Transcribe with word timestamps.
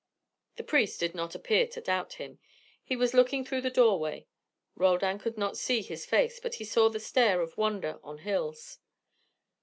The 0.55 0.63
priest 0.63 0.99
did 0.99 1.13
not 1.13 1.35
appear 1.35 1.67
to 1.67 1.79
doubt 1.79 2.13
him. 2.13 2.39
He 2.83 2.95
was 2.95 3.13
looking 3.13 3.45
through 3.45 3.61
the 3.61 3.69
doorway. 3.69 4.25
Roldan 4.73 5.19
could 5.19 5.37
not 5.37 5.57
see 5.57 5.83
his 5.83 6.07
face, 6.07 6.39
but 6.39 6.55
he 6.55 6.65
saw 6.65 6.89
the 6.89 6.99
stare 6.99 7.39
of 7.41 7.55
wonder 7.55 7.99
on 8.03 8.17
Hill's. 8.17 8.79